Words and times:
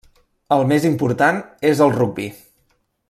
El 0.55 0.63
més 0.71 0.87
important 0.89 1.37
és 1.73 1.85
el 1.87 1.95
rugbi. 1.99 2.27